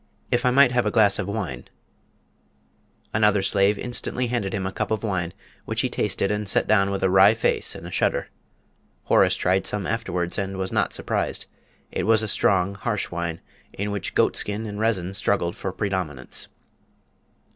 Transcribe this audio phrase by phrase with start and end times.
[0.31, 1.65] If I might have a glass of wine"
[3.13, 5.31] Another slave instantly handed him a cup of wine,
[5.65, 8.29] which he tasted and set down with a wry face and a shudder.
[9.03, 11.45] Horace tried some afterwards, and was not surprised.
[11.91, 13.41] It was a strong, harsh wine,
[13.73, 16.47] in which goatskin and resin struggled for predominance.